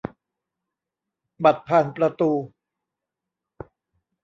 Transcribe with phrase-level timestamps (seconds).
[1.43, 2.31] บัตรผ่านประตู